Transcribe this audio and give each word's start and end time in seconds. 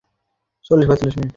আমার 0.71 0.87
বাঁধন 0.89 1.05
খুলবে 1.05 1.19
না? 1.19 1.29